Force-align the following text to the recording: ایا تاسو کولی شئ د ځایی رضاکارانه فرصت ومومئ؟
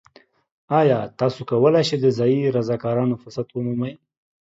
ایا 0.79 0.99
تاسو 1.19 1.39
کولی 1.49 1.83
شئ 1.87 1.97
د 2.01 2.07
ځایی 2.17 2.53
رضاکارانه 2.57 3.15
فرصت 3.21 3.47
ومومئ؟ 3.51 3.93